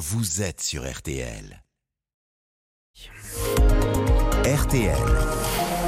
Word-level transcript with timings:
vous 0.00 0.40
êtes 0.40 0.62
sur 0.62 0.90
RTL. 0.90 1.62
RTL. 4.46 4.96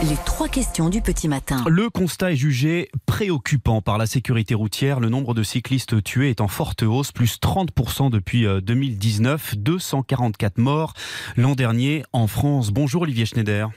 Les 0.02 0.16
trois 0.26 0.48
questions 0.48 0.90
du 0.90 1.00
petit 1.00 1.28
matin. 1.28 1.64
Le 1.66 1.88
constat 1.88 2.32
est 2.32 2.36
jugé 2.36 2.90
préoccupant 3.06 3.80
par 3.80 3.96
la 3.96 4.04
sécurité 4.04 4.54
routière. 4.54 5.00
Le 5.00 5.08
nombre 5.08 5.32
de 5.32 5.42
cyclistes 5.42 6.02
tués 6.02 6.28
est 6.28 6.42
en 6.42 6.48
forte 6.48 6.82
hausse, 6.82 7.10
plus 7.10 7.38
30% 7.40 8.10
depuis 8.10 8.44
2019, 8.62 9.56
244 9.56 10.58
morts 10.58 10.92
l'an 11.38 11.54
dernier 11.54 12.04
en 12.12 12.26
France. 12.26 12.70
Bonjour 12.70 13.02
Olivier 13.02 13.24
Schneider. 13.24 13.70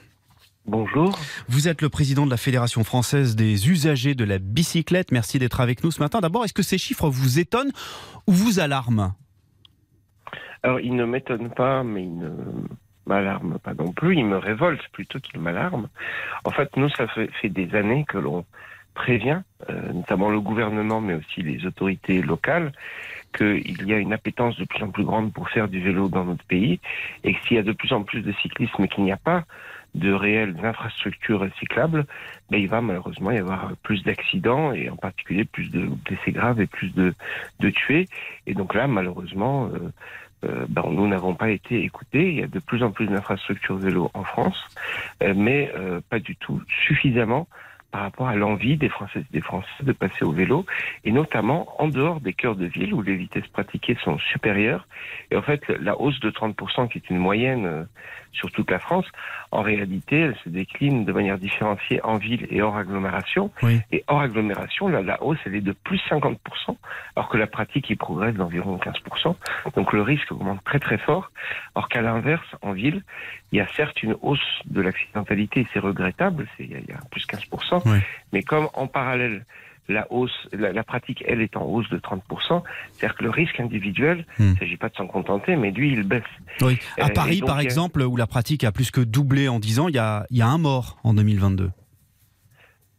Bonjour. 0.65 1.17
Vous 1.47 1.69
êtes 1.69 1.81
le 1.81 1.87
président 1.87 2.25
de 2.25 2.31
la 2.31 2.37
Fédération 2.37 2.83
française 2.83 3.37
des 3.37 3.69
usagers 3.69 4.15
de 4.15 4.25
la 4.25 4.39
bicyclette. 4.39 5.13
Merci 5.13 5.39
d'être 5.39 5.61
avec 5.61 5.81
nous 5.85 5.91
ce 5.91 6.01
matin. 6.01 6.19
D'abord, 6.19 6.43
est-ce 6.43 6.53
que 6.53 6.61
ces 6.61 6.77
chiffres 6.77 7.07
vous 7.07 7.39
étonnent 7.39 7.71
ou 8.27 8.33
vous 8.33 8.59
alarment? 8.59 9.13
Alors, 10.65 10.79
ils 10.79 10.95
ne 10.95 11.05
m'étonnent 11.05 11.51
pas, 11.51 11.83
mais 11.83 12.01
ils 12.05 12.17
ne 12.17 12.31
m'alarment 13.05 13.59
pas 13.59 13.75
non 13.75 13.91
plus. 13.91 14.15
Ils 14.15 14.25
me 14.25 14.37
révoltent 14.37 14.87
plutôt 14.93 15.19
qu'ils 15.19 15.39
m'alarment. 15.39 15.89
En 16.43 16.49
fait, 16.49 16.75
nous, 16.75 16.89
ça 16.89 17.05
fait, 17.07 17.29
fait 17.39 17.49
des 17.49 17.75
années 17.75 18.03
que 18.03 18.17
l'on 18.17 18.45
prévient, 18.95 19.41
euh, 19.69 19.93
notamment 19.93 20.31
le 20.31 20.41
gouvernement, 20.41 21.01
mais 21.01 21.13
aussi 21.13 21.43
les 21.43 21.67
autorités 21.67 22.23
locales, 22.23 22.71
qu'il 23.37 23.85
y 23.87 23.93
a 23.93 23.99
une 23.99 24.11
appétence 24.11 24.57
de 24.57 24.65
plus 24.65 24.81
en 24.81 24.89
plus 24.89 25.03
grande 25.03 25.31
pour 25.33 25.49
faire 25.49 25.67
du 25.67 25.79
vélo 25.79 26.09
dans 26.09 26.25
notre 26.25 26.45
pays 26.45 26.79
et 27.23 27.35
que 27.35 27.39
s'il 27.45 27.57
y 27.57 27.59
a 27.59 27.63
de 27.63 27.73
plus 27.73 27.93
en 27.93 28.01
plus 28.01 28.23
de 28.23 28.31
cyclisme 28.41 28.85
et 28.85 28.87
qu'il 28.87 29.03
n'y 29.03 29.11
a 29.11 29.17
pas 29.17 29.43
de 29.93 30.11
réelles 30.11 30.55
infrastructures 30.63 31.47
cyclables, 31.59 32.05
ben, 32.49 32.57
il 32.57 32.67
va 32.67 32.81
malheureusement 32.81 33.31
y 33.31 33.37
avoir 33.37 33.71
plus 33.83 34.03
d'accidents 34.03 34.73
et 34.73 34.89
en 34.89 34.97
particulier 34.97 35.45
plus 35.45 35.69
de 35.69 35.85
blessés 36.05 36.31
graves 36.31 36.59
et 36.59 36.67
plus 36.67 36.93
de, 36.93 37.13
de 37.59 37.69
tués. 37.69 38.07
Et 38.47 38.53
donc 38.53 38.73
là, 38.73 38.87
malheureusement, 38.87 39.69
euh, 39.73 39.91
euh, 40.43 40.65
ben, 40.69 40.83
nous 40.91 41.07
n'avons 41.07 41.33
pas 41.33 41.49
été 41.49 41.83
écoutés. 41.83 42.29
Il 42.29 42.35
y 42.35 42.43
a 42.43 42.47
de 42.47 42.59
plus 42.59 42.83
en 42.83 42.91
plus 42.91 43.07
d'infrastructures 43.07 43.77
vélo 43.77 44.11
en 44.13 44.23
France, 44.23 44.57
euh, 45.23 45.33
mais 45.35 45.71
euh, 45.75 46.01
pas 46.09 46.19
du 46.19 46.35
tout 46.35 46.61
suffisamment 46.87 47.47
par 47.95 48.03
rapport 48.03 48.27
à 48.27 48.35
l'envie 48.35 48.75
des 48.75 48.89
Françaises 48.89 49.23
et 49.31 49.33
des 49.37 49.39
Français 49.39 49.69
de 49.81 49.93
passer 49.93 50.25
au 50.25 50.33
vélo, 50.33 50.65
et 51.05 51.13
notamment 51.13 51.81
en 51.81 51.87
dehors 51.87 52.19
des 52.19 52.33
cœurs 52.33 52.57
de 52.57 52.65
ville 52.65 52.93
où 52.93 53.01
les 53.01 53.15
vitesses 53.15 53.47
pratiquées 53.47 53.95
sont 54.03 54.17
supérieures. 54.19 54.85
Et 55.31 55.37
en 55.37 55.41
fait, 55.41 55.61
la 55.79 55.97
hausse 55.97 56.19
de 56.19 56.29
30%, 56.29 56.89
qui 56.89 56.97
est 56.97 57.09
une 57.09 57.19
moyenne 57.19 57.65
euh, 57.65 57.83
sur 58.33 58.51
toute 58.51 58.69
la 58.69 58.79
France, 58.79 59.05
en 59.51 59.61
réalité, 59.61 60.19
elle 60.19 60.35
se 60.43 60.49
décline 60.49 61.05
de 61.05 61.13
manière 61.13 61.37
différenciée 61.37 62.03
en 62.03 62.17
ville 62.17 62.45
et 62.49 62.61
hors 62.61 62.75
agglomération. 62.75 63.49
Oui. 63.63 63.79
Et 63.93 64.03
hors 64.09 64.19
agglomération, 64.19 64.89
là, 64.89 65.01
la 65.01 65.23
hausse, 65.23 65.37
elle 65.45 65.55
est 65.55 65.61
de 65.61 65.71
plus 65.71 66.01
50%, 66.09 66.35
alors 67.15 67.29
que 67.29 67.37
la 67.37 67.47
pratique, 67.47 67.89
il 67.89 67.95
progresse 67.95 68.35
d'environ 68.35 68.75
15%. 68.75 69.35
Donc 69.77 69.93
le 69.93 70.01
risque 70.01 70.29
augmente 70.33 70.61
très 70.65 70.79
très 70.79 70.97
fort. 70.97 71.31
Or 71.75 71.87
qu'à 71.87 72.01
l'inverse, 72.01 72.45
en 72.61 72.73
ville, 72.73 73.03
il 73.53 73.59
y 73.59 73.61
a 73.61 73.67
certes 73.67 74.03
une 74.03 74.17
hausse 74.21 74.41
de 74.65 74.81
l'accidentalité, 74.81 75.65
c'est 75.71 75.79
regrettable, 75.79 76.45
c'est, 76.57 76.65
il 76.65 76.71
y 76.71 76.75
a- 76.75 76.79
il 76.79 76.89
y 76.89 76.91
a 76.93 76.99
plus 77.09 77.25
15%, 77.25 77.83
Oui. 77.85 77.97
mais 78.33 78.43
comme 78.43 78.67
en 78.73 78.87
parallèle, 78.87 79.45
la 79.87 80.11
hausse, 80.11 80.35
la, 80.51 80.73
la 80.73 80.83
pratique, 80.83 81.23
elle, 81.27 81.41
est 81.41 81.55
en 81.55 81.63
hausse 81.65 81.87
de 81.91 81.99
30%, 81.99 82.63
c'est-à-dire 82.93 83.15
que 83.17 83.23
le 83.23 83.29
risque 83.29 83.59
individuel, 83.59 84.25
Hmm. 84.39 84.43
il 84.43 84.51
ne 84.53 84.55
s'agit 84.57 84.77
pas 84.77 84.89
de 84.89 84.95
s'en 84.95 85.05
contenter, 85.05 85.55
mais 85.55 85.69
lui, 85.69 85.91
il 85.93 86.01
baisse. 86.03 86.23
Oui. 86.61 86.79
À 86.99 87.05
Euh, 87.05 87.09
Paris, 87.13 87.37
et 87.37 87.39
donc, 87.41 87.49
par 87.49 87.59
exemple, 87.59 88.01
où 88.01 88.15
la 88.15 88.25
pratique 88.25 88.63
a 88.63 88.71
plus 88.71 88.89
que 88.89 89.01
doublé 89.01 89.47
en 89.47 89.59
10 89.59 89.79
ans, 89.79 89.87
il 89.87 89.93
y 89.95 89.99
a, 89.99 90.25
il 90.31 90.37
y 90.37 90.41
a 90.41 90.47
un 90.47 90.57
mort 90.57 90.97
en 91.03 91.13
2022. 91.13 91.69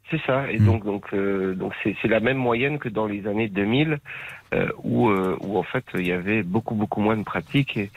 C'est 0.08 0.20
ça, 0.24 0.48
et 0.52 0.60
Hmm. 0.60 0.66
donc 0.66 0.84
donc 0.84 1.04
euh, 1.14 1.56
donc 1.56 1.72
c'est 1.82 1.96
c'est 2.00 2.06
la 2.06 2.20
même 2.20 2.36
moyenne 2.36 2.78
que 2.78 2.88
dans 2.88 3.06
les 3.06 3.26
années 3.26 3.48
2000 3.48 3.98
euh, 4.54 4.68
où 4.84 5.08
où 5.10 5.58
en 5.58 5.64
fait 5.64 5.84
il 5.94 6.06
y 6.06 6.12
avait 6.12 6.44
beaucoup 6.44 6.76
beaucoup 6.76 7.00
moins 7.00 7.16
de 7.16 7.24
pratiques, 7.24 7.76
et- 7.76 7.90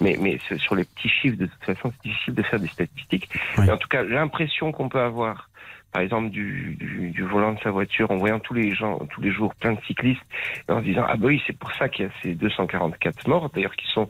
mais 0.00 0.38
sur 0.58 0.76
les 0.76 0.84
petits 0.84 1.08
chiffres 1.08 1.36
de 1.36 1.46
toute 1.46 1.64
façon 1.64 1.90
c'est 1.90 2.08
difficile 2.08 2.34
de 2.34 2.42
faire 2.44 2.60
des 2.60 2.68
statistiques. 2.68 3.28
Oui. 3.58 3.64
Mais 3.66 3.72
en 3.72 3.78
tout 3.78 3.88
cas 3.88 4.04
l'impression 4.04 4.70
qu'on 4.70 4.88
peut 4.88 5.00
avoir, 5.00 5.50
par 5.96 6.02
exemple 6.02 6.28
du, 6.28 6.76
du 6.78 7.10
du 7.10 7.22
volant 7.22 7.54
de 7.54 7.60
sa 7.60 7.70
voiture 7.70 8.10
en 8.10 8.18
voyant 8.18 8.38
tous 8.38 8.52
les 8.52 8.74
gens 8.74 8.98
tous 9.12 9.22
les 9.22 9.32
jours 9.32 9.54
plein 9.54 9.72
de 9.72 9.80
cyclistes 9.86 10.20
et 10.68 10.72
en 10.72 10.80
se 10.80 10.84
disant 10.84 11.04
ah 11.08 11.16
bah 11.16 11.28
oui 11.28 11.42
c'est 11.46 11.56
pour 11.56 11.72
ça 11.72 11.88
qu'il 11.88 12.04
y 12.04 12.08
a 12.08 12.12
ces 12.22 12.34
244 12.34 13.26
morts 13.28 13.48
d'ailleurs 13.54 13.74
qui 13.76 13.86
sont 13.96 14.06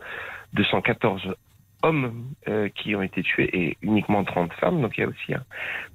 214 0.54 1.32
hommes 1.82 2.24
euh, 2.48 2.68
qui 2.74 2.96
ont 2.96 3.02
été 3.02 3.22
tués 3.22 3.50
et 3.56 3.76
uniquement 3.82 4.24
30 4.24 4.52
femmes. 4.54 4.80
Donc 4.80 4.96
il 4.98 5.02
y 5.02 5.04
a 5.04 5.08
aussi 5.08 5.34
hein, 5.34 5.44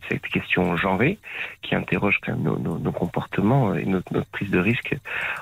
cette 0.10 0.22
question 0.22 0.78
genrée 0.78 1.18
qui 1.64 1.76
interroge 1.76 2.20
quand 2.24 2.32
même 2.34 2.44
nos, 2.44 2.58
nos- 2.58 2.78
nos 2.80 2.92
comportements 2.94 3.74
et 3.76 3.86
notre, 3.86 4.14
notre 4.14 4.30
prise 4.30 4.52
de 4.52 4.60
risque 4.60 4.96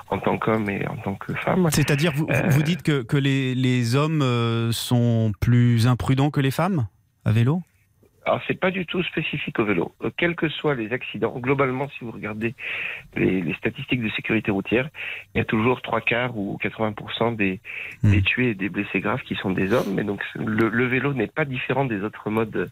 en 0.08 0.18
tant 0.18 0.38
qu'homme 0.38 0.68
et 0.70 0.84
en 0.88 0.96
tant 0.96 1.14
que 1.14 1.34
femme. 1.34 1.68
C'est-à-dire, 1.70 2.12
vous, 2.12 2.26
Euh. 2.30 2.48
vous 2.48 2.62
dites 2.64 2.82
que, 2.82 3.02
que 3.02 3.18
les, 3.18 3.54
les 3.54 3.94
hommes 3.94 4.22
euh, 4.22 4.72
sont 4.72 5.30
plus 5.40 5.86
imprudents 5.86 6.30
que 6.30 6.40
les 6.40 6.50
femmes 6.50 6.86
à 7.24 7.30
vélo? 7.32 7.62
Alors 8.26 8.40
c'est 8.46 8.58
pas 8.58 8.70
du 8.70 8.86
tout 8.86 9.02
spécifique 9.02 9.58
au 9.58 9.64
vélo. 9.64 9.94
Euh, 10.02 10.10
Quels 10.16 10.36
que 10.36 10.48
soient 10.48 10.74
les 10.74 10.92
accidents, 10.92 11.38
globalement, 11.38 11.88
si 11.90 12.04
vous 12.04 12.10
regardez 12.10 12.54
les, 13.16 13.40
les 13.40 13.54
statistiques 13.54 14.02
de 14.02 14.10
sécurité 14.10 14.50
routière, 14.50 14.88
il 15.34 15.38
y 15.38 15.40
a 15.40 15.44
toujours 15.44 15.80
trois 15.82 16.00
quarts 16.00 16.36
ou 16.36 16.58
80% 16.62 17.36
des, 17.36 17.60
Hmm. 18.02 18.12
des 18.12 18.22
tués 18.22 18.50
et 18.50 18.54
des 18.54 18.68
blessés 18.68 19.00
graves 19.00 19.22
qui 19.22 19.34
sont 19.34 19.50
des 19.50 19.72
hommes. 19.72 19.94
Mais 19.94 20.04
donc 20.04 20.22
le, 20.34 20.68
le 20.68 20.86
vélo 20.86 21.12
n'est 21.12 21.26
pas 21.26 21.44
différent 21.44 21.84
des 21.84 22.02
autres 22.02 22.30
modes 22.30 22.70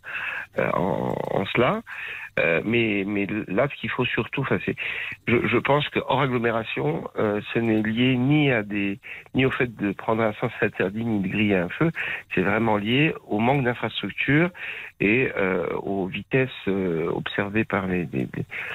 euh, 0.59 0.71
en, 0.73 1.15
en 1.33 1.45
cela. 1.47 1.83
Euh, 2.39 2.61
mais, 2.65 3.05
mais 3.07 3.27
là, 3.49 3.67
ce 3.69 3.75
qu'il 3.81 3.91
faut 3.91 4.05
surtout, 4.05 4.43
enfin, 4.43 4.59
c'est, 4.65 4.77
je, 5.27 5.47
je 5.47 5.59
pense 5.59 5.89
que 5.89 5.99
hors 6.07 6.21
agglomération, 6.21 7.09
euh, 7.19 7.41
ce 7.53 7.59
n'est 7.59 7.83
lié 7.83 8.17
ni 8.17 8.53
à 8.53 8.63
des, 8.63 9.01
ni 9.35 9.45
au 9.45 9.51
fait 9.51 9.75
de 9.77 9.93
prendre 9.93 10.23
un 10.23 10.33
sens 10.35 10.53
interdit, 10.61 11.05
ni 11.05 11.21
de 11.21 11.29
griller 11.29 11.57
un 11.57 11.69
feu. 11.69 11.91
C'est 12.35 12.43
vraiment 12.43 12.77
lié 12.77 13.13
au 13.27 13.41
manque 13.41 13.65
d'infrastructures 13.65 14.51
et 15.01 15.31
euh, 15.37 15.67
aux 15.83 16.07
vitesses 16.07 16.51
euh, 16.67 17.09
observées 17.11 17.65
par 17.65 17.87
les, 17.87 18.09
les, 18.13 18.27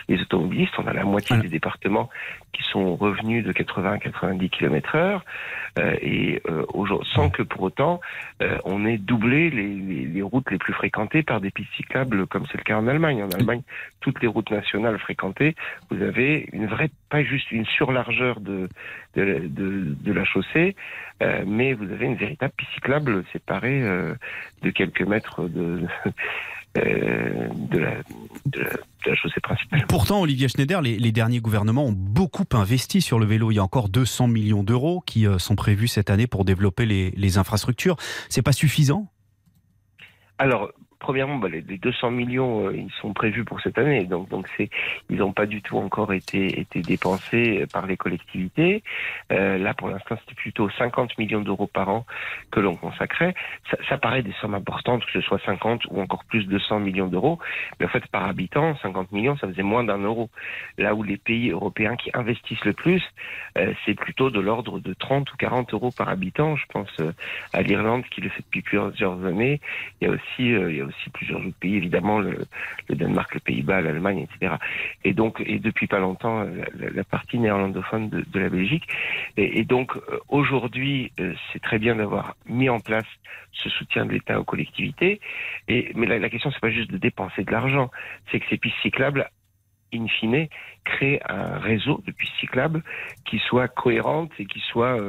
les 0.08 0.22
automobilistes. 0.22 0.74
On 0.78 0.88
a 0.88 0.94
la 0.94 1.04
moitié 1.04 1.38
des 1.38 1.50
départements 1.50 2.10
qui 2.54 2.64
sont 2.64 2.96
revenus 2.96 3.44
de 3.44 3.52
80 3.52 3.94
à 3.94 3.98
90 3.98 4.50
km 4.50 4.96
heure 4.96 5.26
euh, 5.80 5.96
et 6.02 6.42
euh, 6.50 6.66
sans 7.14 7.30
que 7.30 7.42
pour 7.42 7.64
autant 7.64 8.00
euh, 8.42 8.58
on 8.64 8.86
ait 8.86 8.98
doublé 8.98 9.50
les, 9.50 9.68
les, 9.68 10.06
les 10.06 10.22
routes 10.22 10.50
les 10.52 10.58
plus 10.58 10.74
fréquentées 10.74 11.24
par 11.24 11.42
des 11.42 11.52
pistes 11.52 11.74
cyclables 11.76 12.28
comme 12.28 12.46
c'est 12.52 12.58
le 12.58 12.64
cas 12.64 12.78
en 12.78 12.88
Allemagne. 12.88 13.24
En 13.24 13.30
Allemagne, 13.30 13.62
toutes 14.00 14.22
les 14.22 14.28
routes 14.28 14.52
nationales 14.52 15.00
fréquentées, 15.00 15.56
vous 15.90 16.02
avez 16.02 16.48
une 16.54 16.68
vraie, 16.68 16.90
pas 17.10 17.24
juste 17.24 17.52
une 17.52 17.66
surlargeur 17.66 18.40
de, 18.40 18.70
de, 19.16 19.48
de, 19.48 19.96
de 20.00 20.14
la 20.14 20.26
chaussée, 20.26 20.76
euh, 21.22 21.44
mais 21.46 21.74
vous 21.74 21.92
avez 21.92 22.06
une 22.06 22.16
véritable 22.16 22.54
piste 22.58 22.72
cyclable 22.74 23.24
séparée 23.32 23.82
euh, 23.82 24.14
de 24.62 24.70
quelques 24.70 25.02
mètres 25.02 25.48
de, 25.48 25.82
euh, 26.78 27.50
de, 27.70 27.78
la, 27.78 27.92
de, 28.46 28.62
la, 28.62 28.72
de 28.72 29.10
la 29.10 29.16
chaussée 29.16 29.40
principale. 29.42 29.86
Pourtant, 29.88 30.22
Olivier 30.22 30.48
Schneider, 30.48 30.82
les, 30.82 30.98
les 30.98 31.12
derniers 31.12 31.40
gouvernements 31.40 31.86
ont 31.86 31.96
beaucoup 31.96 32.46
investi 32.54 33.00
sur 33.02 33.20
le 33.20 33.28
vélo. 33.28 33.52
Il 33.52 33.56
y 33.56 33.60
a 33.60 33.64
encore 33.64 33.90
200 33.90 34.28
millions 34.28 34.64
d'euros 34.64 35.04
qui 35.06 35.28
euh, 35.28 35.38
sont 35.38 35.56
prévus 35.56 35.88
cette 35.88 36.10
année 36.10 36.26
pour 36.26 36.46
développer 36.46 36.88
les, 36.88 37.12
les 37.12 37.38
infrastructures. 37.38 37.96
C'est 38.28 38.42
pas 38.42 38.54
suffisant? 38.54 39.08
Alors, 40.40 40.72
premièrement, 41.04 41.36
bah, 41.36 41.50
les, 41.50 41.62
les 41.62 41.78
200 41.78 42.10
millions, 42.12 42.68
euh, 42.68 42.76
ils 42.76 42.92
sont 43.02 43.14
prévus 43.14 43.44
pour 43.44 43.62
cette 43.62 43.78
année, 43.78 44.06
donc 44.06 44.30
donc 44.30 44.48
ils 45.10 45.18
n'ont 45.18 45.34
pas 45.34 45.46
du 45.46 45.62
tout 45.62 45.78
encore 45.78 46.14
été 46.14 46.60
été 46.60 46.82
dépensés 46.82 47.66
par 47.72 47.86
les 47.86 47.98
collectivités. 47.98 48.84
Euh, 49.32 49.58
là, 49.58 49.74
pour 49.74 49.90
l'instant, 49.90 50.16
c'était 50.22 50.36
plutôt 50.36 50.70
50 50.70 51.18
millions 51.18 51.42
d'euros 51.42 51.68
par 51.68 51.90
an 51.90 52.06
que 52.52 52.60
l'on 52.60 52.76
consacrait. 52.76 53.36
Ça, 53.90 53.98
paraît 53.98 54.24
des 54.24 54.34
sommes 54.42 54.56
importantes, 54.56 55.06
que 55.06 55.12
ce 55.12 55.22
soit 55.22 55.40
50 55.46 55.86
ou 55.92 56.02
encore 56.02 56.24
plus 56.26 56.46
de 56.48 56.58
100 56.58 56.80
millions 56.80 57.08
d'euros, 57.08 57.38
mais 57.80 57.86
en 57.86 57.90
fait, 57.90 58.06
par 58.08 58.26
habitant, 58.26 58.76
50 58.78 59.12
millions, 59.12 59.38
ça 59.38 59.48
faisait 59.48 59.64
moins 59.64 59.84
d'un 59.84 60.00
euro. 60.00 60.30
Là 60.78 60.96
où 60.96 61.04
les 61.04 61.18
pays 61.18 61.52
européens 61.52 61.96
qui 61.96 62.10
investissent 62.14 62.66
le 62.66 62.74
plus, 62.74 63.04
euh, 63.58 63.74
c'est 63.86 63.96
plutôt 63.96 64.30
de 64.30 64.40
l'ordre 64.40 64.80
de 64.80 64.94
30 64.94 65.32
ou 65.32 65.38
40 65.38 65.74
euros 65.74 65.92
par 65.92 66.10
habitant. 66.10 66.56
Je 66.56 66.66
pense 66.68 66.90
euh, 67.00 67.12
à 67.52 67.62
l'Irlande 67.62 68.04
qui 68.10 68.22
le 68.22 68.30
fait 68.30 68.42
depuis 68.42 68.62
plusieurs 68.62 69.26
années. 69.26 69.60
Euh, 70.04 70.18
il 70.40 70.78
y 70.78 70.82
a 70.82 70.86
aussi 70.86 70.93
plusieurs 71.14 71.40
autres 71.40 71.58
pays, 71.60 71.76
évidemment, 71.76 72.20
le, 72.20 72.46
Danemark, 72.90 73.34
le 73.34 73.40
Pays-Bas, 73.40 73.82
l'Allemagne, 73.82 74.20
etc. 74.20 74.56
Et 75.04 75.14
donc, 75.14 75.42
et 75.46 75.60
depuis 75.60 75.88
pas 75.88 76.00
longtemps, 76.00 76.42
euh, 76.42 76.64
la, 76.94 77.04
partie 77.04 77.40
néerlandophone 77.40 78.10
de, 78.10 78.40
la 78.40 78.50
Belgique. 78.50 78.88
Et, 79.38 79.64
donc, 79.64 79.96
euh, 79.96 80.20
aujourd'hui, 80.30 81.12
euh, 81.20 81.34
c'est 81.52 81.62
très 81.62 81.80
bien 81.80 81.96
d'avoir 81.96 82.36
mis 82.48 82.70
en 82.70 82.80
place 82.80 83.06
ce 83.52 83.70
soutien 83.70 84.06
de 84.06 84.12
l'État 84.12 84.40
aux 84.40 84.44
collectivités. 84.44 85.20
Et, 85.68 85.92
mais 85.96 86.08
la, 86.08 86.20
la 86.20 86.30
question, 86.30 86.52
c'est 86.52 86.62
pas 86.62 86.72
juste 86.72 86.92
de 86.92 86.98
dépenser 86.98 87.44
de 87.44 87.52
l'argent, 87.52 87.92
c'est 88.32 88.40
que 88.40 88.46
ces 88.50 88.58
pistes 88.58 88.78
cyclables, 88.82 89.30
in 89.94 90.08
fine, 90.08 90.48
créent 90.84 91.22
un 91.30 91.60
réseau 91.60 92.02
de 92.06 92.12
pistes 92.12 92.34
cyclables 92.40 92.84
qui 93.26 93.40
soit 93.40 93.68
cohérente 93.68 94.32
et 94.40 94.46
qui 94.46 94.60
soit 94.60 95.00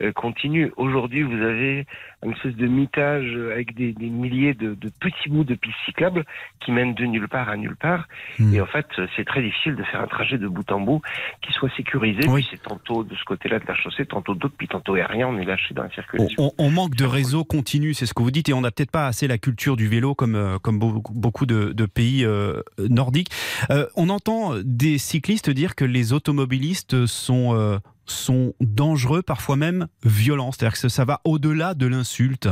euh, 0.00 0.12
continue. 0.12 0.72
Aujourd'hui, 0.76 1.22
vous 1.22 1.42
avez 1.42 1.84
une 2.24 2.32
espèce 2.32 2.56
de 2.56 2.66
mitage 2.66 3.26
avec 3.52 3.74
des, 3.76 3.92
des 3.92 4.08
milliers 4.10 4.54
de, 4.54 4.74
de, 4.74 4.90
petits 5.00 5.28
bouts 5.28 5.44
de 5.44 5.54
pistes 5.54 5.76
cyclables 5.84 6.24
qui 6.60 6.72
mènent 6.72 6.94
de 6.94 7.04
nulle 7.04 7.28
part 7.28 7.48
à 7.48 7.56
nulle 7.56 7.76
part. 7.76 8.08
Hmm. 8.38 8.52
Et 8.54 8.60
en 8.60 8.66
fait, 8.66 8.86
c'est 9.16 9.24
très 9.24 9.40
difficile 9.42 9.76
de 9.76 9.84
faire 9.84 10.00
un 10.00 10.06
trajet 10.08 10.36
de 10.38 10.48
bout 10.48 10.70
en 10.72 10.80
bout 10.80 11.00
qui 11.42 11.52
soit 11.52 11.70
sécurisé. 11.76 12.28
Oui. 12.28 12.46
C'est 12.50 12.62
tantôt 12.62 13.04
de 13.04 13.14
ce 13.14 13.24
côté-là 13.24 13.60
de 13.60 13.64
la 13.68 13.74
chaussée, 13.76 14.04
tantôt 14.06 14.34
d'autre, 14.34 14.54
puis 14.58 14.66
tantôt 14.68 14.96
a 14.96 15.06
rien, 15.06 15.28
on 15.28 15.38
est 15.38 15.44
lâché 15.44 15.74
dans 15.74 15.82
la 15.82 15.88
On, 15.88 15.92
circulation. 15.92 16.42
on- 16.58 16.64
on 16.66 16.70
manque 16.70 16.96
de 16.96 17.04
réseau 17.04 17.44
continu, 17.44 17.94
c'est 17.94 18.06
ce 18.06 18.14
que 18.14 18.22
vous 18.22 18.30
dites, 18.32 18.48
et 18.48 18.52
on 18.52 18.60
n'a 18.62 18.70
peut-être 18.70 18.90
pas 18.90 19.06
assez 19.06 19.28
la 19.28 19.38
culture 19.38 19.76
du 19.76 19.86
vélo 19.88 20.14
comme, 20.14 20.34
euh, 20.34 20.58
comme 20.58 20.78
beaucoup, 20.78 21.14
beaucoup 21.14 21.46
de, 21.46 21.72
de 21.72 21.86
pays 21.86 22.24
euh, 22.24 22.62
nordiques. 22.78 23.30
Euh, 23.70 23.86
on 23.96 24.08
entend 24.08 24.54
des 24.64 24.98
cyclistes 24.98 25.50
dire 25.50 25.74
que 25.76 25.84
les 25.84 26.12
automobilistes 26.12 27.06
sont, 27.06 27.54
euh, 27.54 27.78
sont 28.08 28.54
dangereux, 28.60 29.22
parfois 29.22 29.56
même 29.56 29.86
violents. 30.04 30.52
C'est-à-dire 30.52 30.80
que 30.80 30.88
ça 30.88 31.04
va 31.04 31.20
au-delà 31.24 31.74
de 31.74 31.86
l'insulte. 31.86 32.48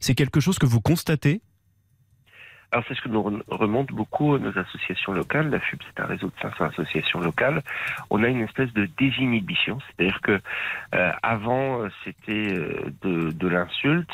C'est 0.00 0.14
quelque 0.14 0.40
chose 0.40 0.58
que 0.58 0.66
vous 0.66 0.80
constatez? 0.80 1.42
Alors 2.74 2.86
c'est 2.88 2.94
ce 2.94 3.02
que 3.02 3.10
nous 3.10 3.20
re- 3.20 3.42
remontent 3.48 3.94
beaucoup 3.94 4.38
nos 4.38 4.56
associations 4.58 5.12
locales. 5.12 5.50
La 5.50 5.60
FUB, 5.60 5.78
c'est 5.86 6.02
un 6.02 6.06
réseau 6.06 6.28
de 6.28 6.32
500 6.40 6.64
associations 6.64 7.20
locales. 7.20 7.62
On 8.08 8.24
a 8.24 8.28
une 8.28 8.40
espèce 8.40 8.72
de 8.72 8.88
désinhibition, 8.98 9.78
c'est-à-dire 9.86 10.20
que 10.22 10.40
euh, 10.94 11.12
avant 11.22 11.86
c'était 12.02 12.54
euh, 12.54 12.90
de 13.02 13.48
l'insulte 13.48 14.10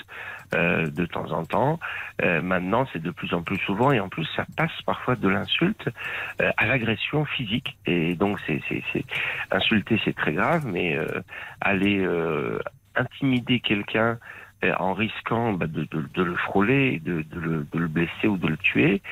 euh, 0.55 0.89
de 0.91 1.05
temps 1.06 1.31
en 1.33 1.45
temps. 1.45 1.79
Euh, 2.23 2.41
maintenant 2.43 2.87
c'est 2.93 3.03
de 3.03 3.11
plus 3.11 3.35
en 3.35 3.43
plus 3.43 3.59
souvent 3.59 3.93
et 3.93 4.00
en 4.00 4.09
plus 4.09 4.25
ça 4.37 4.45
passe 4.56 4.83
parfois 4.87 5.17
de 5.17 5.29
l'insulte 5.29 5.89
euh, 6.41 6.50
à 6.56 6.67
l'agression 6.67 7.25
physique. 7.25 7.77
Et 7.87 8.15
donc 8.15 8.39
c'est 8.47 8.61
c'est 8.69 9.05
insulter 9.50 10.00
c'est 10.05 10.15
très 10.17 10.33
grave, 10.33 10.65
mais 10.67 10.97
euh, 10.97 11.06
aller 11.61 11.99
euh, 12.00 12.59
intimider 12.97 13.61
quelqu'un 13.61 14.19
euh, 14.65 14.75
en 14.81 14.93
risquant 14.93 15.53
bah, 15.53 15.67
de, 15.69 15.85
de- 15.85 16.09
de 16.15 16.23
le 16.25 16.35
frôler, 16.35 16.99
de, 16.99 17.23
de 17.23 17.39
le, 17.41 17.67
de 17.73 17.79
le 17.79 17.87
blesser 17.87 18.27
ou 18.27 18.37
de 18.37 18.49
le 18.49 18.56
tuer. 18.56 19.03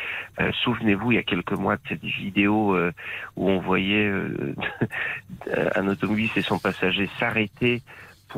Euh, 0.41 0.50
Souvenez-vous, 0.65 1.12
il 1.12 1.15
y 1.15 1.19
a 1.19 1.23
quelques 1.23 1.53
mois, 1.53 1.77
de 1.77 1.82
cette 1.89 2.03
vidéo 2.03 2.75
euh, 2.75 2.91
où 3.37 3.49
on 3.49 3.61
voyait 3.61 4.09
euh, 4.09 4.55
un 5.77 5.87
automobiliste 5.87 6.37
et 6.37 6.43
son 6.43 6.59
passager 6.59 7.09
s'arrêter 7.21 7.82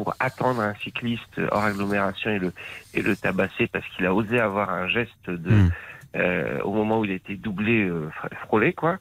pour 0.04 0.14
attendre 0.20 0.60
un 0.60 0.74
cycliste 0.76 1.40
hors 1.50 1.64
agglomération 1.64 2.30
et 2.30 2.38
le, 2.38 2.52
et 2.94 3.02
le 3.02 3.16
tabasser 3.16 3.66
parce 3.66 3.84
qu'il 3.88 4.06
a 4.06 4.14
osé 4.14 4.38
avoir 4.38 4.70
un 4.70 4.86
geste 4.86 5.28
de, 5.28 5.50
Mm. 5.50 5.70
euh, 6.14 6.60
au 6.62 6.72
moment 6.72 7.00
où 7.00 7.04
il 7.04 7.10
était 7.10 7.34
doublé, 7.34 7.82
euh, 7.88 8.08
fr- 8.22 8.32
frôlé, 8.46 8.72
quoi. 8.74 8.98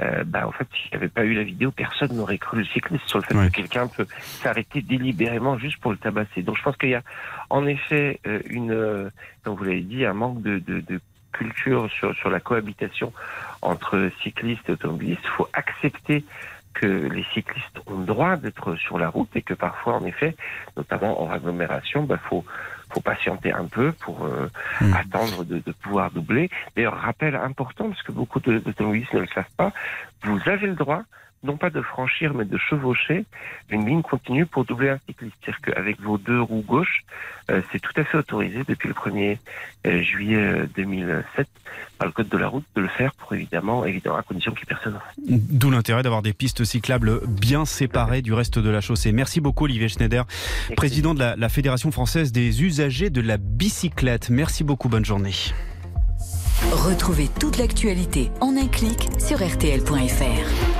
Euh, 0.00 0.24
bah, 0.24 0.48
en 0.48 0.52
fait, 0.52 0.66
s'il 0.72 0.90
n'y 0.92 0.96
avait 0.96 1.10
pas 1.10 1.24
eu 1.24 1.34
la 1.34 1.42
vidéo, 1.42 1.70
personne 1.70 2.16
n'aurait 2.16 2.38
cru 2.38 2.56
le 2.56 2.64
cycliste 2.64 3.06
sur 3.08 3.18
le 3.18 3.24
fait 3.24 3.34
Ouais. 3.34 3.50
que 3.50 3.56
quelqu'un 3.56 3.88
peut 3.88 4.06
s'arrêter 4.42 4.80
délibérément 4.80 5.58
juste 5.58 5.78
pour 5.82 5.90
le 5.92 5.98
tabasser. 5.98 6.40
Donc, 6.42 6.56
je 6.56 6.62
pense 6.62 6.76
qu'il 6.78 6.88
y 6.88 6.94
a 6.94 7.02
en 7.50 7.66
effet 7.66 8.20
euh, 8.26 8.40
une, 8.46 9.10
comme 9.44 9.54
vous 9.54 9.64
l'avez 9.64 9.82
dit, 9.82 10.06
un 10.06 10.14
manque 10.14 10.40
de, 10.40 10.60
de, 10.60 10.80
de 10.80 10.98
culture 11.32 11.90
sur, 11.92 12.14
sur 12.16 12.30
la 12.30 12.40
cohabitation 12.40 13.12
entre 13.60 14.10
cyclistes 14.22 14.66
et 14.68 14.72
automobilistes. 14.72 15.20
Il 15.24 15.30
faut 15.36 15.48
accepter 15.52 16.24
que 16.80 16.86
les 16.86 17.24
cyclistes 17.34 17.78
ont 17.86 17.98
le 17.98 18.06
droit 18.06 18.36
d'être 18.36 18.76
sur 18.76 18.98
la 18.98 19.08
route 19.08 19.28
et 19.34 19.42
que 19.42 19.54
parfois, 19.54 19.94
en 20.00 20.04
effet, 20.04 20.36
notamment 20.76 21.12
en 21.22 21.30
agglomération, 21.30 22.02
bah, 22.04 22.18
faut 22.28 22.44
faut 22.90 23.02
patienter 23.02 23.52
un 23.52 23.66
peu 23.66 23.92
pour 23.92 24.24
euh, 24.24 24.48
Mm. 24.80 24.94
attendre 24.94 25.44
de, 25.44 25.58
de 25.58 25.72
pouvoir 25.72 26.10
doubler. 26.10 26.48
D'ailleurs, 26.74 26.96
rappel 26.96 27.34
important, 27.36 27.90
parce 27.90 28.02
que 28.02 28.12
beaucoup 28.12 28.40
de- 28.40 28.60
d'automobilistes 28.60 29.12
ne 29.12 29.20
le 29.20 29.26
savent 29.26 29.54
pas, 29.58 29.72
vous 30.22 30.40
avez 30.48 30.66
le 30.68 30.74
droit 30.74 31.02
non 31.42 31.56
pas 31.56 31.70
de 31.70 31.80
franchir, 31.80 32.34
mais 32.34 32.44
de 32.44 32.58
chevaucher 32.58 33.24
une 33.70 33.86
ligne 33.86 34.02
continue 34.02 34.46
pour 34.46 34.64
doubler 34.64 34.90
un 34.90 34.98
cycliste. 35.06 35.34
C'est-à-dire 35.42 35.60
qu'avec 35.60 36.00
vos 36.00 36.18
deux 36.18 36.40
roues 36.40 36.64
gauches, 36.66 37.04
euh, 37.50 37.62
c'est 37.70 37.80
tout 37.80 37.92
à 37.96 38.04
fait 38.04 38.18
autorisé 38.18 38.62
depuis 38.66 38.88
le 38.88 38.94
1er 38.94 39.38
euh, 39.86 40.02
juillet 40.02 40.36
euh, 40.36 40.66
2007 40.76 41.46
par 41.98 42.06
le 42.06 42.12
Code 42.12 42.28
de 42.28 42.38
la 42.38 42.48
route 42.48 42.64
de 42.74 42.80
le 42.80 42.88
faire 42.88 43.14
pour 43.14 43.34
évidemment, 43.34 43.84
évidemment 43.84 44.16
à 44.16 44.22
condition 44.22 44.52
qu'il 44.52 44.66
n'y 44.66 44.72
ait 44.72 44.74
personne. 44.74 44.98
D'où 45.26 45.70
l'intérêt 45.70 46.02
d'avoir 46.02 46.22
des 46.22 46.32
pistes 46.32 46.64
cyclables 46.64 47.26
bien 47.26 47.64
séparées 47.64 48.22
du 48.22 48.32
reste 48.32 48.58
de 48.58 48.70
la 48.70 48.80
chaussée. 48.80 49.12
Merci 49.12 49.40
beaucoup 49.40 49.64
Olivier 49.64 49.88
Schneider, 49.88 50.26
président 50.76 51.14
de 51.14 51.20
la, 51.20 51.36
la 51.36 51.48
Fédération 51.48 51.90
française 51.90 52.32
des 52.32 52.62
usagers 52.62 53.10
de 53.10 53.20
la 53.20 53.36
bicyclette. 53.36 54.30
Merci 54.30 54.64
beaucoup, 54.64 54.88
bonne 54.88 55.04
journée. 55.04 55.34
Retrouvez 56.72 57.28
toute 57.40 57.58
l'actualité 57.58 58.30
en 58.40 58.56
un 58.56 58.66
clic 58.66 59.08
sur 59.18 59.38
RTL.fr. 59.38 60.77